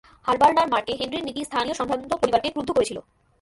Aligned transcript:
হার্বারনার 0.27 0.71
মার্কে 0.73 0.93
হেনরির 0.99 1.25
নীতি 1.27 1.41
স্থানীয় 1.43 1.75
সম্ভ্রান্ত 1.79 2.11
পরিবারকে 2.21 2.49
ক্রুদ্ধ 2.53 2.69
করেছিল। 2.73 2.97